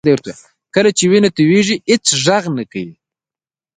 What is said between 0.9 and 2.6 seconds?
چې وینه تویېږي هېڅ غږ